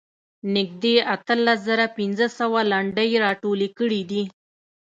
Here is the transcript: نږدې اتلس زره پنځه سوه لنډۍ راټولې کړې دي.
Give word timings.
نږدې 0.55 0.95
اتلس 1.15 1.59
زره 1.67 1.85
پنځه 1.97 2.27
سوه 2.39 2.59
لنډۍ 2.71 3.11
راټولې 3.25 3.69
کړې 3.77 4.01
دي. 4.09 4.23